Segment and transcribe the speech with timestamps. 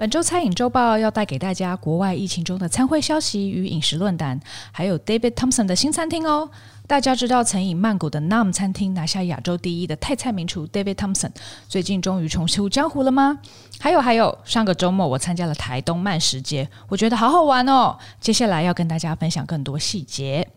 [0.00, 4.40] 本周餐饮周报要带给大家国外疫情中的餐会消息与饮食论坛，
[4.72, 6.50] 还有 David Thompson 的新餐厅哦。
[6.86, 11.32] 大家知道曾以曼谷的 Nam 餐厅拿下亚洲第一的泰菜名厨 David Thompson，
[11.68, 13.40] 最近终于重出江湖了吗？
[13.78, 17.98] 还有还有，上个周末我参加了台东慢食节，我觉得好好玩哦。
[18.22, 20.48] 接下来要跟大家分享更多细节。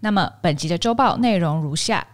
[0.00, 2.06] 那么本集的周报内容如下：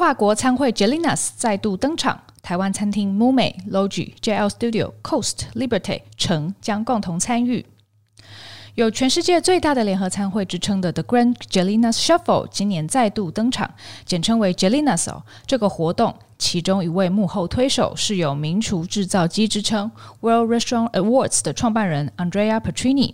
[0.00, 7.66] 跨国餐会 Jelinas 再度登场，台湾餐厅 Mume、Logi、JL Studio、Coast、Liberty 城将共同参与。
[8.76, 13.74] 有全世界最大的联合餐会之称的 The Grand Jelinas Shuffle 今年再度登场，
[14.06, 15.22] 简称为 Jelinas 哦。
[15.46, 23.12] 这个活动其中一位幕后推手是有“名厨制造机”之称 World Restaurant Awards 的创办人 Andrea Petrini。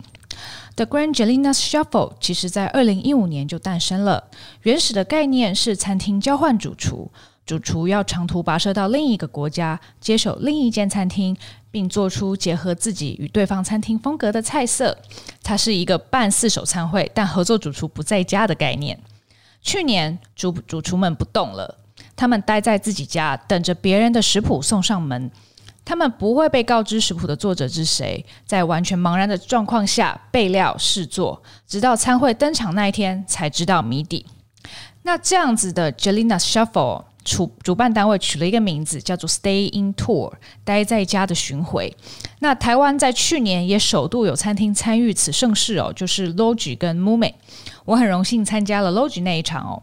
[0.77, 4.25] The Grand Jalinas Shuffle 其实在二零一五年就诞生了，
[4.63, 7.11] 原始的概念是餐厅交换主厨。
[7.47, 11.37] 主厨要长途跋涉到另一个国家，接手另一间餐厅，
[11.71, 14.99] 并做出结合自己与对方餐厅风格的菜色。
[15.45, 18.99] 它是一个半四手餐会，但合作主厨不在家的概念。
[19.63, 21.79] 去年主主厨们不动了，
[22.17, 25.31] 他们待在自己家，等着别人的食谱送上门。
[25.87, 34.27] 他们不会被告知食谱的作者是谁，在完全茫然的状况下备料试做，直到餐会登场那一天才知道谜底。
[35.05, 37.05] 那这样子的 Jalinas Shuffle。
[37.27, 41.93] 主主办单位取了一个名字，叫做 Stay In Tour，待在家的巡回。
[42.39, 47.35] 那台湾在去年也首度有餐厅参与此盛事哦，就是 Logi 跟 Mume。
[47.85, 49.83] 我很荣幸参加了 Logi 那一场哦。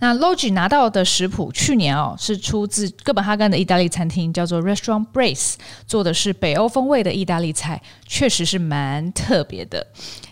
[0.00, 5.54] 那 Logi 拿到的食谱，去年哦是出自哥本哈根的意大利餐厅，叫做 Restaurant Brace，
[5.86, 9.86] 做的是北欧风味的意大利菜，确实是蛮特别的。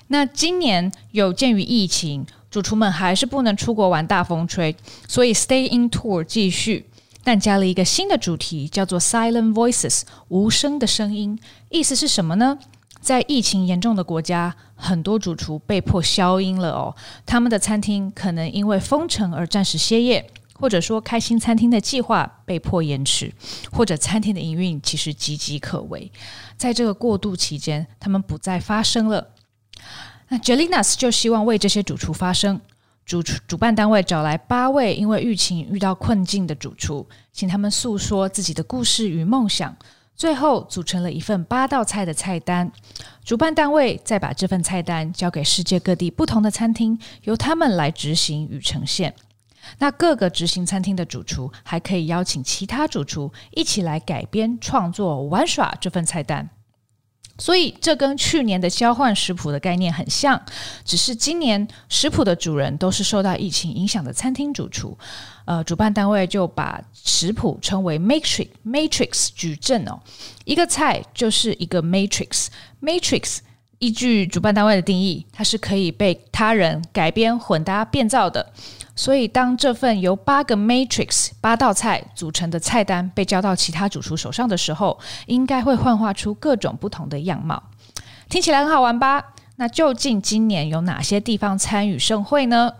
[0.08, 2.26] 那今年有鉴于疫情。
[2.48, 4.74] 主厨们还是不能出国玩大风吹，
[5.06, 6.86] 所以 Stay In Tour 继续，
[7.22, 11.38] 但加了一个新的主题，叫做 Silent Voices 无声的声音。
[11.68, 12.56] 意思是什么呢？
[13.06, 16.92] 在疫情严重的国家，很多主厨被迫消音了哦。
[17.24, 23.32] 他们的餐厅可能因为封城而暂时歇业，或者说开新餐厅的计划被迫延迟，
[23.70, 26.10] 或者餐厅的营运其实岌岌可危。
[26.56, 29.28] 在这个过渡期间，他们不再发声了。
[30.30, 32.60] 那 Jelinas 就希望为这些主厨发声，
[33.04, 39.76] 主主办单位找来八位因为疫情遇到困境的主厨，请他们诉说自己的故事与梦想，
[40.16, 42.72] 最后组成了一份八道菜的菜单。
[43.24, 49.14] 主办单位再把这份菜单交给世界各地不同的餐厅，由他们来执行与呈现。
[49.78, 56.48] 那各个执行餐厅的主厨还可以邀请其他主厨一起来改编、创作、玩耍这份菜单。
[57.38, 60.40] 所以，这跟去年的交换食谱的概念很像，
[60.84, 64.96] 只是今年食谱的主人都是受到疫情影响的餐厅主厨。
[65.44, 70.00] 呃，主办单位就把食谱称为 Matrix Matrix 矩阵哦，
[70.44, 72.46] 一个菜就是一个 Matrix
[72.82, 73.38] Matrix。
[73.78, 78.52] 依据主办单位的定义，它是可以被他人改编、混搭、变造的。
[78.94, 87.62] 所以，当这份由八个 Matrix 八道菜组成的菜单被交到其他主厨手上的时候，应该会幻化出各种不同的样貌。
[88.30, 89.34] 听起来很好玩吧？
[89.56, 92.72] 那究竟今年有哪些地方参与盛会呢？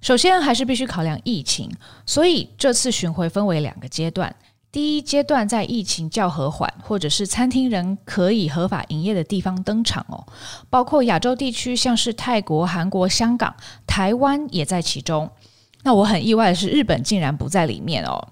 [0.00, 1.70] 首先，还是必须考量疫情，
[2.06, 4.34] 所以这次巡回分为两个阶段。
[4.72, 10.24] 第一阶段在疫情较和缓，或者是餐厅人可以合法营业的地方登场哦，
[10.68, 13.54] 包括亚洲地区，像是泰国、韩国、香港、
[13.86, 15.28] 台湾也在其中。
[15.82, 18.28] 那我很意外的是，日本竟然不在里面哦。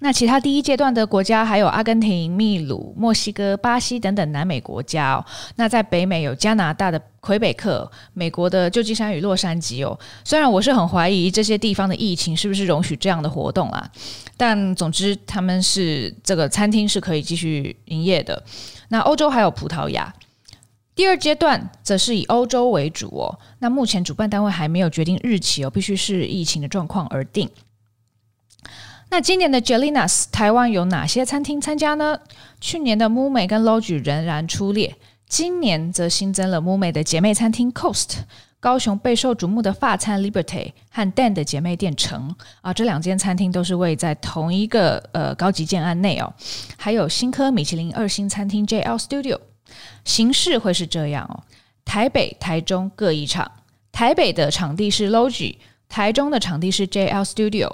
[0.00, 5.24] 那其他第一阶段的国家还有阿根廷、秘鲁、墨西哥、巴西等等南美国家哦。
[5.56, 9.98] 那在北美有加拿大的魁北克、美国的旧金山与洛杉矶哦。
[10.22, 13.90] 虽然我是很怀疑这些地方的疫情是不是容许这样的活动啊，
[14.36, 18.42] 但总之他们是这个餐厅是可以继续营业的。
[18.88, 20.12] 那欧洲还有葡萄牙。
[20.94, 23.38] 第二阶段则是以欧洲为主哦。
[23.58, 27.48] 那目前主办单位还没有决定日期哦，必须是疫情的状况而定。
[29.08, 32.18] 那今年的 Jelinas 台湾有哪些餐厅参加呢？
[32.60, 34.96] 去年的 Mume 跟 Logi 仍然出列，
[35.28, 38.16] 今年则新增了 Mume 的姐妹餐厅 Coast，
[38.58, 46.34] 高雄备受瞩目的法餐 Liberty 和 Dan 的姐妹店城啊，这两间餐厅都是位在同一个呃高级建案内哦。
[46.76, 49.38] 还有新科米其林二星餐厅 JL Studio，
[50.04, 51.40] 形式会是这样哦，
[51.84, 53.48] 台北、台中各一场，
[53.92, 55.56] 台北的场地是 Logi，
[55.88, 57.70] 台中的场地是 JL Studio。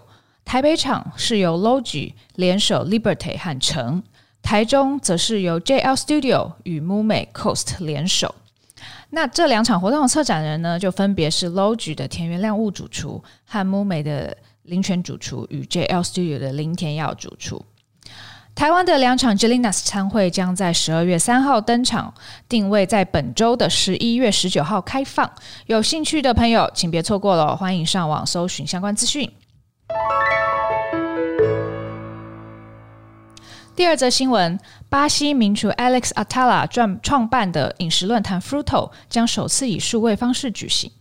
[0.53, 4.03] 台北场是由 Logi 联手 Liberty 和橙，
[4.43, 8.35] 台中则是由 JL Studio 与 MUME Coast 联手。
[9.09, 17.65] 那这两场活动的策展人呢，就分别是 Logi 的田原亮悟主厨和 MUME 的林泉主厨与 JL Studio 的林田耀主厨。
[18.55, 22.13] 台湾的两场 Gelinas 餐会将在十二月三号登场，
[22.47, 25.33] 定位在本周的十一月十九号开放。
[25.65, 29.33] 有兴趣的朋友，请别错过了，欢迎上网搜寻相关资讯。
[33.75, 40.93] 第二则新闻：巴西名厨 Alex Atala 创创办的饮食论坛 Fruto 将首次以数位方式举行。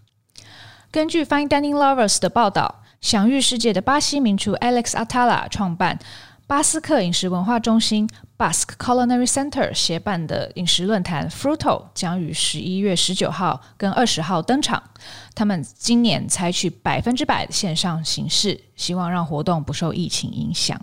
[0.89, 5.99] 根据 Fine Dining Lovers 的报道，享誉世界的巴西名厨 Alex Atala 创办。
[6.47, 8.09] 巴斯克饮食文化中心
[8.41, 14.81] （Basque Culinary Center） 协办的饮食论坛 Fruto 将于十一月十九号跟二十号登场。
[15.35, 20.81] 他们今年采取百分之百的线上形式，希望让活动不受疫情影响。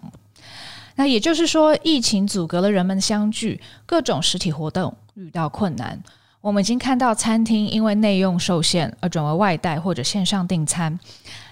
[0.94, 6.00] 那也就是说，疫情阻隔了人们的相聚，各种实体活动遇到困难。
[6.40, 10.96] 我们已经看到餐厅因为内用受限而转为外带或者线上订餐。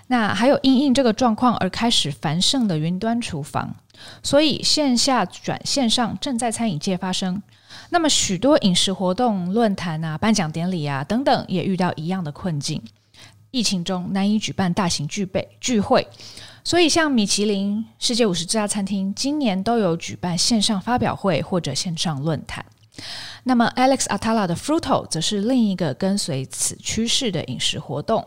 [0.07, 3.75] 那还有因应这个状况而开始繁盛的云端厨房。
[4.23, 7.43] 所以线下转线上正在餐饮界发生，
[7.91, 12.83] 那么许多饮食活动、论坛啊、颁奖典礼啊等等，也遇到一样的困境。
[13.51, 16.07] 疫情中难以举办大型聚备聚会，
[16.63, 22.65] 所以像米其林、世界五十家餐厅今年都有举办线上发表会或者线上论坛。
[23.45, 28.27] 那么 Alex Atala 的 Fruto 则是另一个跟随此趋势的饮食活动。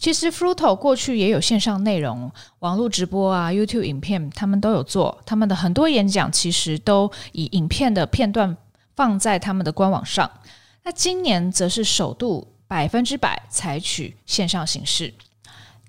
[0.00, 5.20] 其实，Fruto 过去也有线上内容、网络直播啊、YouTube 影片，他们都有做。
[5.26, 8.56] 他们的很多演讲其实都以影片的片段
[8.96, 10.30] 放在他们的官网上。
[10.84, 15.12] 那今年则是首度百分之百采取线上形式。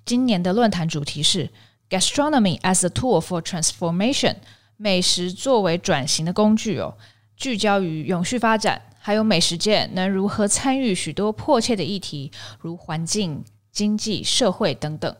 [0.03, 1.49] 今年的论坛主题是
[1.89, 4.35] Gastronomy as a Tool for Transformation，
[4.75, 6.97] 美食作为转型的工具哦，
[7.37, 12.29] 聚焦于永续发展，还有美食界能如何参与许多迫切的议题，
[12.59, 13.45] 如环境。
[13.71, 15.15] 经济社会等等，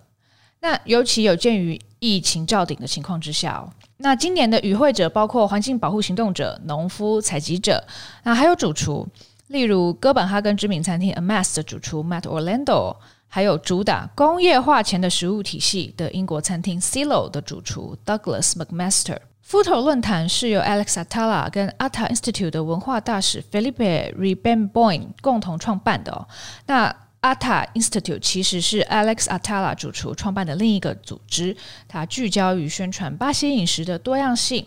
[0.60, 7.84] 那尤其有鉴于疫情罩顶的情况之下哦，那今年的与会者包括环境保护行动者、农夫、采集者，
[8.24, 9.08] 那还有主厨，
[9.48, 19.18] 例如哥本哈根知名餐厅 Amass 的主厨 Matt Orlando，还有主打工业化前的食物体系的英国餐厅 Silo 的主厨 Douglas McMaster。
[19.48, 26.28] Fruto 论坛是由 Alex Atala 跟 ATA Institute 的文化大使 Felipe Ribenboim 共同创办的哦，
[26.66, 26.96] 那。
[27.22, 31.56] ATA Institute 其实是 Alex Atala 主厨创办的另一个组织，
[31.88, 34.66] 它聚焦于宣传巴西饮食的多样性。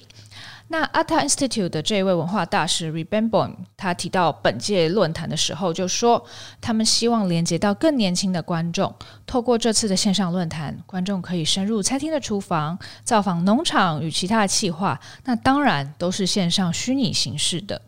[0.68, 6.24] 那 ATA Institute 的这位文化大使 Rebenboim，他提到本届论坛的时候就说，
[6.60, 8.94] 他们希望连接到更年轻的观众，
[9.26, 17.82] 透过这次的线上论坛，观众可以深入餐厅的厨房，造访农场与其他的企划，那当然都是线上虚拟形式的。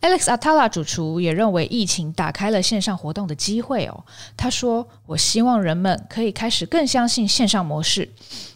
[0.00, 4.04] Alex Atala 主厨也认为疫情打开了线上活动的机会哦。
[4.34, 8.08] 他说：“我希望人们可以开始更相信线上模式。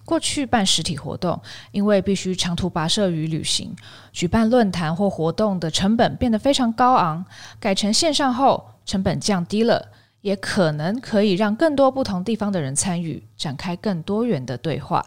[0.07, 1.39] 过去办实体活动，
[1.71, 3.77] 因为必须长途跋涉与旅行，
[4.11, 7.23] 举办论坛或活动的成本变得非常高昂。
[7.61, 9.91] 改成线上后，成本降低了，
[10.23, 15.05] 也可能可以让更多不同地方的人参与，展开更多元的对话。”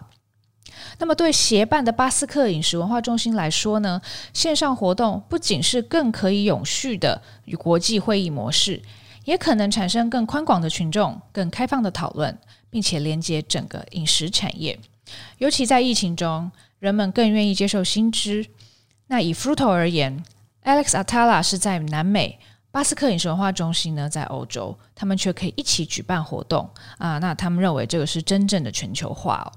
[1.00, 4.02] 那么，对协办的巴斯克饮食文化中心来说呢，
[4.34, 8.82] 线上活动不仅是更可以永续的与国际会议模式，
[9.26, 12.38] 也可能产生更宽广的群众、更开放的讨论，
[12.70, 14.80] 并且连接整个饮食产业。
[15.38, 18.46] 尤其在疫情中，人们更愿意接受新知。
[19.08, 20.24] 那以 Fruto 而言
[20.64, 22.40] ，Alex Atala 是在南美，
[22.72, 27.18] 巴斯克饮食文化中心呢在欧洲，他们却可以一起举办活动啊。
[27.20, 29.48] 那他们认为这个是真正的全球化哦。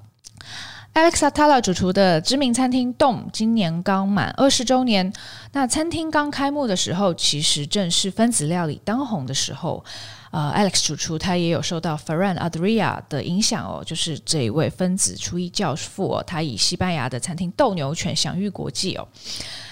[0.93, 5.13] Alex Atala 主厨的知名餐厅 Dom 今年刚满二十周年。
[5.53, 9.85] 那餐厅刚开幕的时候，其实正是分子料理当红的时候。
[10.33, 19.07] 呃，Alex 主厨他也有受到 Ferran Adrià 的影响哦，就是这一位分子厨艺教父哦，他以西班牙的餐厅斗牛犬享誉国际哦。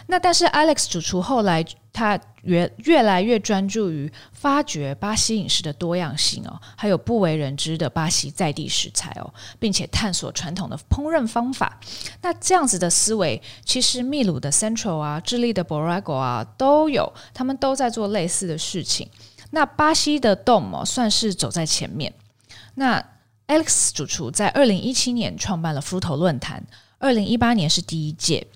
[0.07, 1.65] 那但是 Alex 主厨后来
[1.99, 11.81] 他越越来越专注于发掘巴西饮食的多样性哦，还有不为人知的巴西在地食材哦，并且探索传统的烹饪方法。
[12.23, 19.09] 那这样子的思维，其实秘鲁的 Central 啊、智利的 Borrego 啊都有，他们都在做类似的事情。
[19.51, 22.15] 那巴西的 Dom 哦，算是走在前面。
[22.75, 23.05] 那
[23.49, 26.65] Alex 主厨在二零一七年创办了 Fruto 论坛，
[26.99, 28.47] 二零一八年是第一届。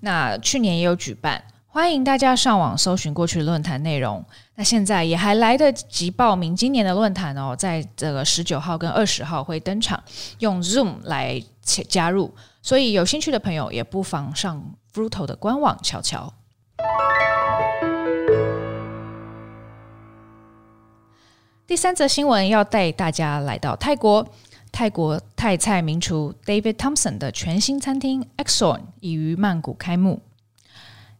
[0.00, 4.24] 那去年也有举办，欢迎大家上网搜寻过去论坛内容。
[4.56, 10.02] 那现在也还来得及报名今年的论坛哦，在这个十九号跟二十号会登场，
[10.40, 14.60] 用 Zoom 来加入，所以有兴趣的朋友也不妨上
[14.92, 16.34] Fruito 的官网瞧瞧。
[21.68, 24.26] 第三则新闻要带大家来到泰国，
[24.72, 30.20] 泰国泰菜名厨 David Thompson 的全新餐厅 Exon 已于曼谷开幕。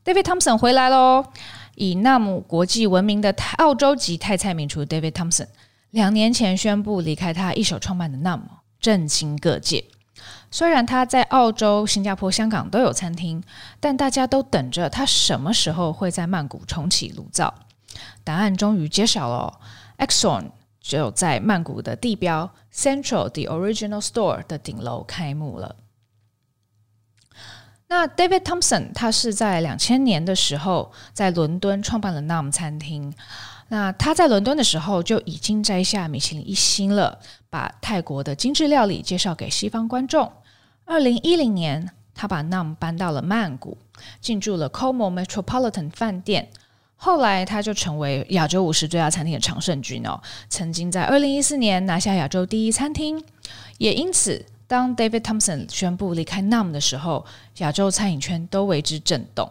[0.02, 1.26] David Thompson 回来喽！
[1.74, 5.48] 以纳姆国际闻名的澳洲籍泰菜名厨 David Thompson，
[5.90, 8.44] 两年前宣布离开他一手创办的纳姆
[8.80, 9.84] 震惊各界。
[10.50, 13.42] 虽然他在澳洲、新加坡、香港都有餐厅，
[13.78, 17.52] 但大家都等着他什么时候会在曼谷重启炉灶。
[18.24, 19.60] 答案终于揭晓了
[19.98, 25.76] ，Exxon 就在曼谷的地标 Central The Original Store 的顶楼开幕了。
[27.92, 33.12] 那 David Thompson 他是在两千年的时候在伦敦创办了 NAM 餐厅。
[33.66, 37.18] 那他在伦敦的时候就已经摘下米其林一星了，
[37.50, 40.30] 把泰国的精致料理介绍给西方观众。
[40.84, 43.76] 二零一零年，他把 NAM 搬到了曼谷，
[44.20, 46.48] 进驻了 Como Metropolitan 饭店。
[46.94, 50.20] 后来，他就成为亚洲五十最佳餐厅的常胜军哦。
[50.48, 53.24] 曾经在二零一四年拿下亚洲第一餐厅，
[53.78, 54.46] 也因此。
[54.70, 59.50] 当 David Thompson 宣布离开 NAM 的时候，亚洲餐饮圈都为之震动。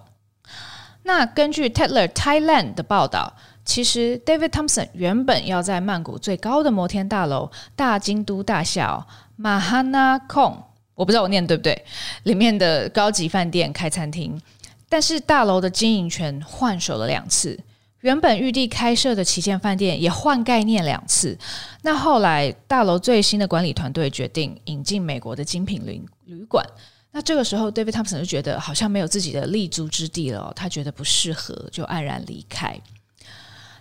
[1.03, 3.33] 那根据 Tatler Thailand 的报道，
[3.65, 9.05] 其实 David Thompson 原本要在曼谷最高的摩天大楼大京都大厦
[9.37, 10.55] Mahana Kong，
[10.95, 11.85] 我不知道我念对不对，
[12.23, 14.41] 里面的高级饭店开餐厅，
[14.87, 17.59] 但是大楼的经营权换手了两次。
[18.01, 21.37] 原本预定开设的旗舰饭店也换概念两次，
[21.81, 26.65] 那后来大楼最新的管理团队决定引进美国的精品旅旅馆，
[27.11, 32.79] 那这个时候 David Thompson 就觉得好像没有自己的立足之地了，他觉得不适合，就黯然离开。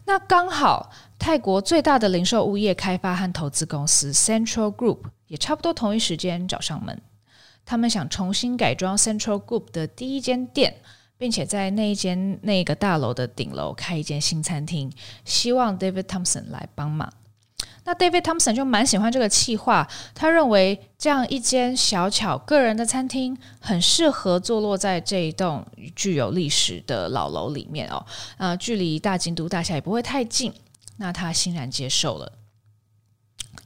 [0.05, 4.99] 那刚好泰国最大的零售物业开发和投资公司 Central Group
[5.29, 7.01] 也差不多同一时间找上门，
[7.65, 10.75] 他们想重新改装 Central Group 的第一间店。
[11.19, 14.91] 并且在那一间那个大楼的顶楼开一间新餐厅，
[15.25, 17.13] 希望 David Thompson 来帮忙。
[17.85, 28.05] 那 David Thompson 就蛮喜欢这个企划，他认为这样一间小巧个人的餐厅很适合坐落在这一栋具有历史的老楼里面哦，
[28.37, 30.53] 呃，距离大京都大厦也不会太近，
[30.99, 32.31] 那他欣然接受了。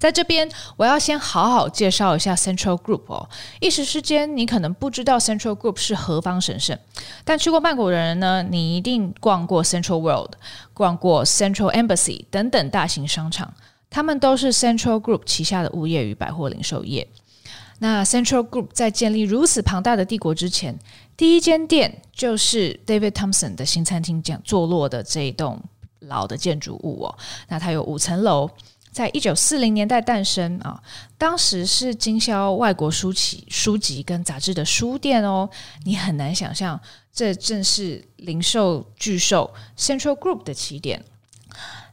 [0.02, 3.28] 在这边，我要先好好介绍一下 Central Group 哦。
[3.60, 6.76] 一时之间，你可能不知道 Central Group 是何方神圣，
[7.24, 10.32] 但去过曼谷的人呢，你一定逛过 Central World、
[10.74, 13.54] 逛过 Central Embassy 等等大型商场，
[13.88, 17.06] 他们都是 Central Group 旗下的物业与百货零售业。
[17.78, 20.76] 那 Central Group 在建立如此庞大的帝国之前，
[21.16, 25.62] 第一间店就是 David Thompson 的新餐厅讲坐落的这一栋
[26.00, 27.14] 老的建筑物哦。
[27.46, 28.50] 那它有五层楼。
[28.92, 30.80] 在一九四零年代诞生啊，
[31.16, 35.48] 当时是经销外国书籍、书籍跟杂志的书店哦。
[35.84, 36.78] 你很难想象，
[37.10, 41.02] 这正是零售巨兽 Central Group 的起点。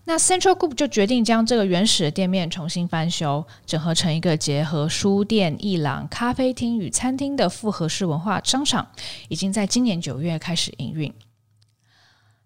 [0.03, 8.87] 那 Central Group 就决定将这个原始的店面重新翻修，整合成一个结合书店、艺廊、咖啡厅与餐厅的复合式文化商场，
[9.27, 11.13] 已经在今年九月开始营运。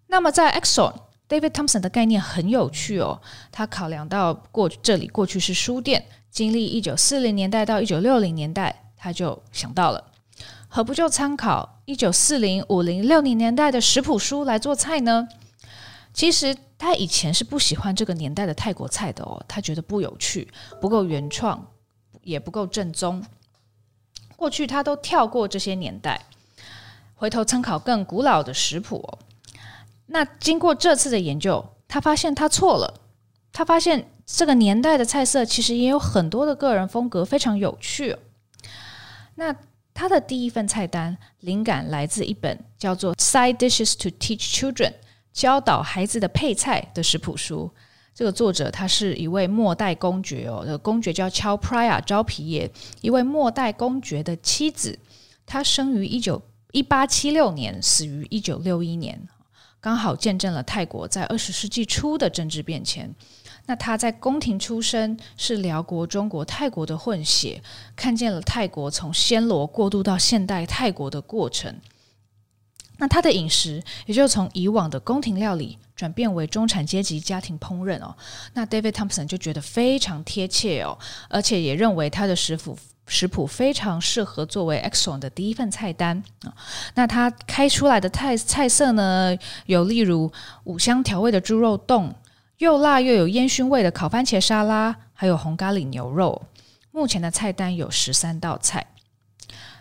[0.08, 0.94] 那么在 EXORN
[1.34, 10.12] David Thompson 的概念很有趣哦，他考量到过这里过去是书店，经历一九四零年代到一九六零年代，他就想到了，
[10.68, 15.26] 何不就参考一九四零、五零、六零年代的食谱书来做菜呢？
[16.12, 20.46] 其实他以前是不喜欢这个年代的泰国菜的哦，他觉得不有趣，
[20.80, 21.66] 不够原创，
[22.22, 23.20] 也不够正宗。
[24.36, 26.26] 过去他都跳过这些年代，
[27.16, 29.18] 回头参考更古老的食谱哦。
[30.06, 33.00] 那经过这次的研究，他发现他错了。
[33.52, 38.16] 他发现这个年代的菜色其实也有很多的个人风格，非常有趣。
[39.36, 39.54] 那
[39.94, 44.90] 他的第一份菜单灵感来自一本叫做《Side Dishes to Teach Children》
[45.32, 47.70] 教导孩子的配菜的食谱书。
[48.12, 52.70] 这个作者他是一位末代公爵哦，这个公爵叫乔普拉亚昭皮耶，
[53.00, 54.98] 一位末代公爵的妻子。
[55.46, 56.42] 他生于一九
[56.72, 59.28] 一八七六年，死于一九六一年。
[59.84, 63.14] 刚好见证了泰国在二十世纪初的政治变迁。
[63.66, 67.62] 那他在宫廷出身，是辽国、中国、泰国的混血，
[67.94, 71.78] 看见了泰国从暹罗过渡到现代泰国的过程。
[72.96, 78.16] 那他的饮食也就从以往的宫廷料理转变为中产阶级家庭烹饪哦。
[78.54, 80.98] 那 David Thompson 就觉得非常贴切哦，
[81.28, 86.54] 而且也认为他的食谱食谱非常适合作为 Exxon 的第一份菜单啊。
[86.94, 90.32] 那它开出来的菜菜色呢，有例如
[90.64, 92.14] 五香调味的猪肉冻，
[92.58, 96.42] 又辣又有烟熏味的烤番茄沙拉，还有红咖喱牛肉。
[96.90, 98.86] 目前的菜单有十三道菜。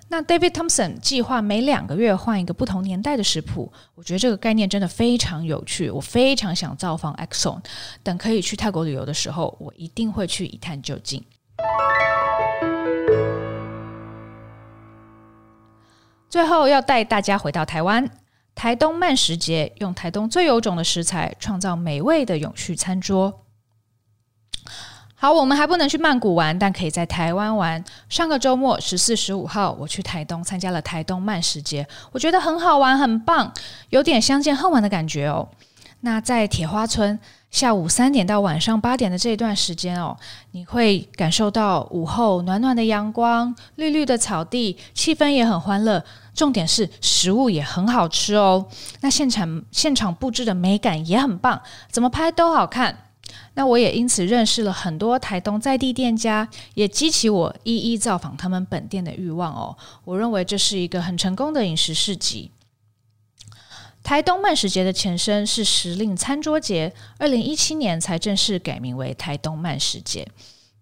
[0.10, 7.60] 那 David Thompson 计划每两个月换一个不同年代的食谱，我觉得这个概念真的非常有趣，我非常想造访 Exxon。
[8.04, 11.24] 等可以去泰国旅游的时候，我一定会去一探究竟。
[16.34, 18.10] 最后要带大家回到台湾，
[18.56, 23.42] 台东慢食节用台东最有种的食材，创造美味的永续餐桌。
[25.14, 27.84] 好，我们还不能去曼谷玩，但可以在台湾玩。
[28.10, 33.54] 上个周末十四、十五号，我去台东参加了台东慢食节，我觉得很好玩，很棒，
[33.90, 35.48] 有点相见恨晚的感觉哦。
[36.00, 37.18] 那在铁花村，
[37.52, 40.18] 下午三点到晚上八点的这段时间哦，
[40.50, 46.04] 你会感受到午后暖暖的阳光、绿绿的草地，气氛也很欢乐。
[46.34, 48.68] 重点是食物也很好吃哦。
[49.02, 51.62] 那现场现场布置的美感也很棒，
[51.92, 53.10] 怎么拍都好看。
[53.56, 59.78] 那我也因此认识了很多台东在地店家，也激起我一一造访他们本店的欲望哦。
[60.04, 62.52] 我认为这是一个很成功的饮食市集。
[64.04, 70.28] 台东慢食节的前身是时令餐桌节，二零一七年才正式改名为台东慢食节。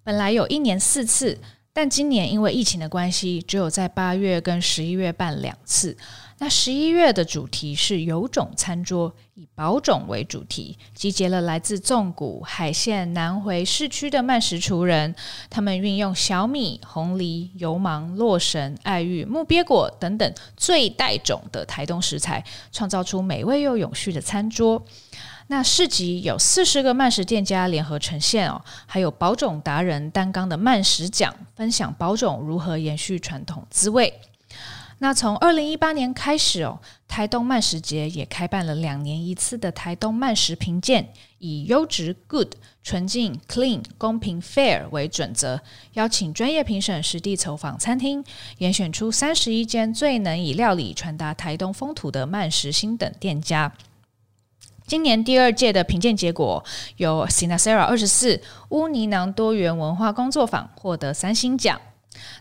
[0.04, 1.38] 本来有一年四次，
[1.74, 5.96] 但今年因为疫情的关系，只有在八月跟十一月办两次。
[6.40, 15.16] 那十一月的主题是有种餐桌，以保种为主题，集结了来自纵谷、海线、南回市区的慢食厨人，
[15.52, 24.84] 他们运用小米、红藜、油芒、洛神、爱玉、木鳖果等等最带种的台东食材，创造出美味又永续的餐桌。
[25.52, 34.22] 那市集有四十个慢食店家联合呈现哦，还有保种达人担纲的慢食奖，分享保种如何延续传统滋味。
[35.00, 45.60] 那从二零一八年开始哦，台东慢食节也开办了两年一次的台东慢食评鉴，以优质 good、纯净 clean、公平 fair 为准则，
[45.96, 48.24] 邀请专业评审实地走访餐厅，
[48.60, 53.74] 严选出三十一间最能以料理传达台东风土的慢食星等店家。
[54.92, 56.62] 今年第二届的评鉴结果，
[56.98, 61.80] 有 Sinasera 二十四乌泥囊多元文化工作坊获得三星奖。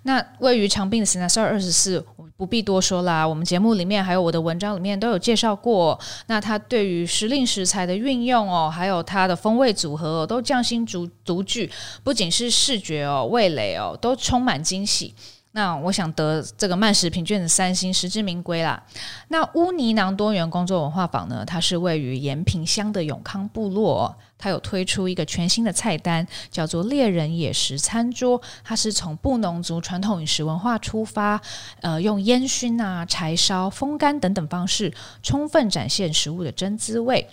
[0.02, 2.04] 那位于长滨的 Sinasera 二十四，
[2.36, 3.24] 不必多说啦。
[3.24, 5.96] 我们节目里面还有我的文章里面都有介绍过。
[6.26, 11.70] 那它对于时令食材的运用哦，还有它的风味组合哦，都匠心独独具，
[12.02, 15.14] 不仅是视觉哦、味蕾哦，都充满惊喜。
[15.52, 18.80] 那我想得这个慢食评卷的三星，实至名归啦。
[19.28, 28.40] 那乌尼囊多元工作文化坊呢，它是位于延平乡的永康部落，它有推出一个全新的菜单，叫做猎人野食餐桌。
[28.62, 31.40] 它是从布农族传统饮食文化出发，
[31.80, 37.26] 呃，用烟熏啊、柴烧、风干等等方式，充分展现食物的真滋味。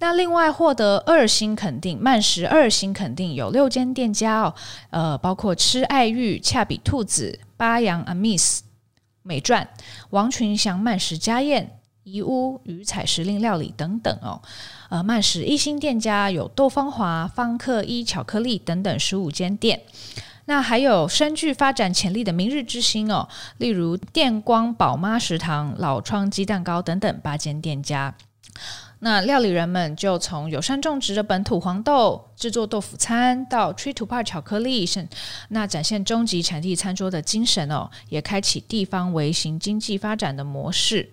[0.00, 4.54] 那另外获得二星肯定，慢食二星肯定有六间店家哦，
[4.90, 8.62] 呃，包括吃爱玉、恰比兔子、巴阳阿 miss
[9.24, 9.66] 美饌、
[10.10, 14.40] 王群祥慢食家宴、宜屋鱼彩时令料理等等哦，
[14.88, 19.82] 呃，慢食一星店家有豆芳华、方克一巧克力等等十五间店，
[20.44, 28.14] 那还有深具发展潜力的明日之星哦，例如电光宝妈食堂、老窗鸡蛋糕等等八间店家。
[29.00, 34.84] 那料理人们就从友善种植的本土黄豆制作豆腐餐，到 Tree to Park 巧克力，
[35.50, 41.12] 那展现终极产地餐桌的精神哦，也开启地方微型经济发展的模式。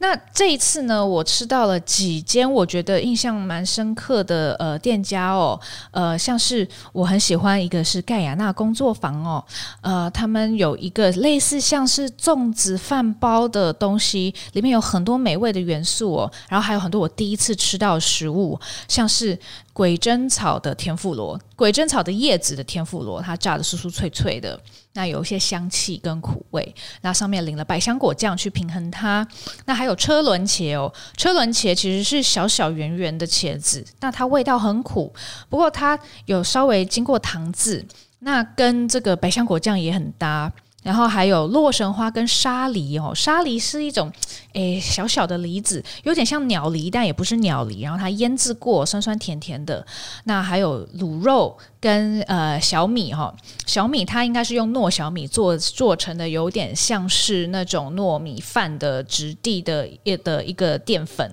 [0.00, 5.60] 那这一次呢，我吃到了几间我觉得印象蛮深刻的呃店家哦，
[5.90, 9.44] 呃，像是我很喜欢一个是盖亚纳工作坊哦，
[9.82, 18.58] 呃，他们有一个类似像是粽子饭包的东西，里面有很多美味的元素哦，然后还有很多我第一次吃到的食物，
[18.88, 19.38] 像是。
[19.72, 24.60] 鬼针草的天妇罗，鬼针草的叶子的天妇罗，它炸得酥酥脆脆的，
[24.92, 29.26] 那有一些香气跟苦味，那上面淋了百香果酱去平衡它。
[29.64, 35.12] 那还有有车轮茄哦，车轮茄其实是小小圆圆的茄子，那它味道很苦，
[35.48, 37.84] 不过它有稍微经过糖渍，
[38.20, 40.50] 那跟这个百香果酱也很搭。
[40.82, 44.10] 然后还有洛神花跟沙梨哦，沙梨是一种
[44.54, 47.82] 诶小小的梨子，有点像鸟梨，但也不是鸟梨。
[47.82, 49.86] 然后它腌制过，酸酸甜甜的。
[50.24, 53.34] 那还有卤肉跟呃小米哈，
[53.66, 61.30] 小米它应该是用糯小米做做成的，有点像是那种糯米饭的质地的一的一个淀粉。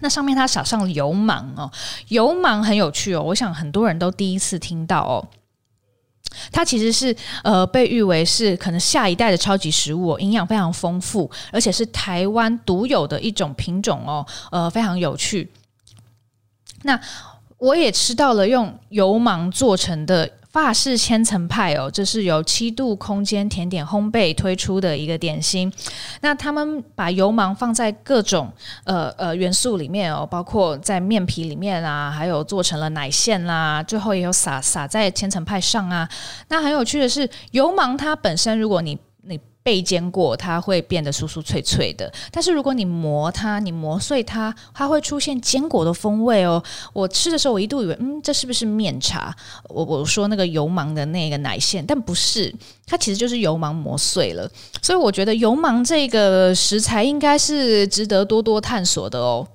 [0.00, 1.70] 那上面它撒上油芒哦，
[2.08, 5.28] 油芒很有趣哦，我想很多人都第一次听到哦。
[6.52, 15.50] 它其实是呃被誉为是可能下一代的超级食物哦，营养非常丰富，而且是台湾独有的一种品种哦，呃非常有趣。
[16.82, 17.00] 那
[17.58, 20.37] 我也吃到了用油芒做成的。
[20.50, 25.72] 法式千层派哦，这是由七度空间甜点烘焙推出的一个点心。
[26.22, 28.50] 那他们把油芒放在各种
[28.84, 36.08] 呃呃元素里面哦，包括在面皮里面啊，还有做成了奶馅啦，最后也有撒撒在千层派上啊。
[36.48, 38.98] 那很有趣的是，油芒它本身，如果你
[39.62, 39.78] 被。
[39.88, 42.12] 煎过，它会变得酥酥脆脆的。
[42.30, 46.62] 但是如果你磨它，你磨碎它，它会出现坚果的风味哦。
[46.92, 49.34] 我吃的时候，我一度以为，嗯，这是不是面茶？
[49.68, 54.50] 我我说那个油芒的那个奶馅，但不是，它其实就是油芒磨碎了。
[54.82, 59.46] 所以我觉得油芒这个食材应该是值得多多探索的哦。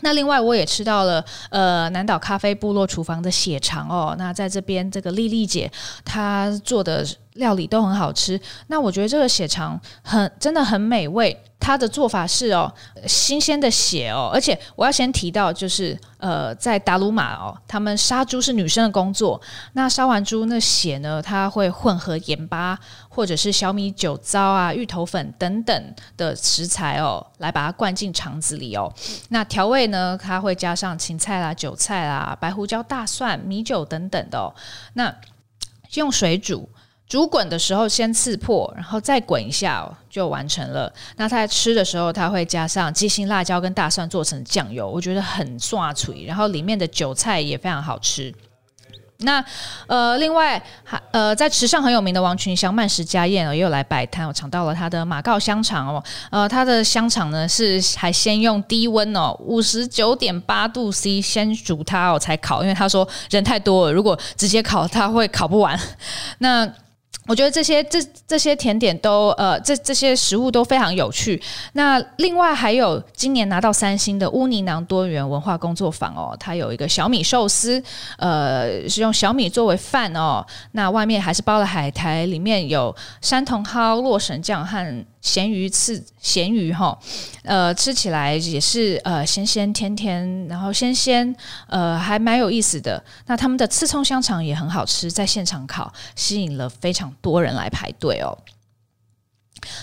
[0.00, 4.14] 那另外我也吃到了，呃，南岛咖啡部落厨房的血肠哦。
[4.18, 5.70] 那在这边，这个丽丽姐
[6.04, 8.40] 她做的料理都很好吃。
[8.66, 11.36] 那我觉得这个血肠很真的很美味。
[11.58, 12.72] 它的做法是哦，
[13.08, 19.40] 新鲜的血哦，而且我要先提到就是呃，在达鲁马哦，他们杀猪是女生的工作。
[19.72, 28.92] 那杀完猪那血呢，它会混合盐巴或者是小米酒糟啊、芋头粉等等的食材哦，来把它灌进肠子里哦。
[29.30, 34.54] 那调味呢，它会加上芹菜啦、韭菜啦、白胡椒、大蒜、米酒等等的哦。
[34.92, 35.12] 那
[35.94, 36.68] 用水煮。
[37.08, 40.92] 煮滚的时候先刺破，然后再滚一下哦，就完成了。
[41.16, 46.24] 那他在吃的时候，他会加上鸡心、辣椒跟大蒜做成酱油，我觉得很爽脆。
[46.24, 48.34] 然后里面的韭菜也非常好吃。
[49.20, 49.42] 那
[49.86, 54.28] 呃，另外还呃，在池上很有名的王群香慢食家宴哦，也有来摆摊。
[54.28, 65.80] 我尝到了他的马告香肠哦，呃，他的香肠呢是还先用低温哦，五十九点八度 C 先煮它哦才烤，因为他说人太多了，如果直接烤它会烤不完。
[66.38, 66.70] 那
[67.26, 71.40] 我觉得这些这这些甜点都呃，这这些食物都非常有趣。
[71.72, 77.82] 那另外还有今年拿到三星的乌尼囊多元文化工作坊哦，它有一个小米寿司，
[78.18, 85.04] 呃，是用小米作为饭哦，那外面还是包了海苔，里面有山茼蒿、洛神酱和。
[85.26, 86.96] 咸鱼刺咸鱼哈，
[87.42, 91.34] 呃，吃起来也是呃咸咸甜甜，然后鲜鲜，
[91.66, 93.02] 呃，还蛮有意思的。
[93.26, 98.38] 那他们的刺葱香肠也很好吃，在现场烤，吸引了非常多人来排队哦。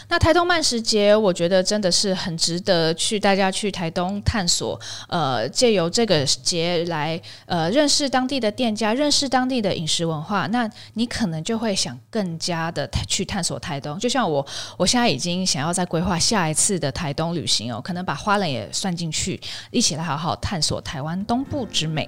[0.08, 4.80] 那台东慢食节，我觉得真的是很值得去大家去台东探索。
[5.08, 13.98] 呃，借由这个节来呃认识当地的店家，认识当地的饮食文化，那你可能就会想更加的去探索台东。
[14.00, 14.46] 就像我，
[14.78, 19.40] 我现在已经想要再规划下一次的台东旅行哦，可能把花莲也算进去，
[19.72, 22.08] 一起来好好探索台湾东部之美。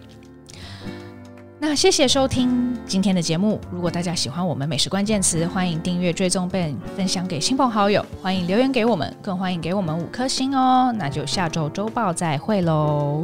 [1.68, 3.60] 那谢谢收听今天的节目。
[3.72, 8.06] 如果大家喜欢我们美食关键词，欢迎订阅、追踪并分享给亲朋好友。
[8.22, 10.94] 欢迎留言给我们，更欢迎给我们五颗星哦。
[10.96, 13.24] 那就下周周报再会喽。